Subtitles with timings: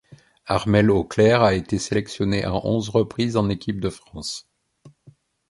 [0.47, 4.49] Armelle Auclair a été sélectionnée à onze reprises en équipe de France.